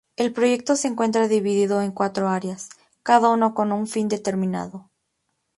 [0.15, 2.69] El proyecto se encuentra dividido en cuatro áreas,
[3.03, 4.89] cada uno con un fin determinado.